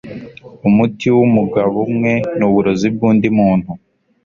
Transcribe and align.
Umuti 0.67 1.07
wumugabo 1.17 1.75
umwe 1.91 2.13
nuburozi 2.37 2.87
bwundi 2.95 3.27
muntu 3.37 3.69